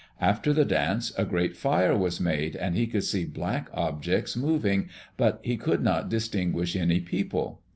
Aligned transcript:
After 0.19 0.51
the 0.51 0.65
dance 0.65 1.13
a 1.15 1.25
great 1.25 1.55
fire 1.55 1.95
was 1.95 2.19
made 2.19 2.55
and 2.55 2.75
he 2.75 2.87
could 2.87 3.03
see 3.03 3.23
black 3.23 3.69
objects 3.71 4.35
moving, 4.35 4.89
but 5.15 5.39
he 5.43 5.57
could 5.57 5.83
not 5.83 6.09
distinguish 6.09 6.75
any 6.75 6.99
people. 6.99 7.61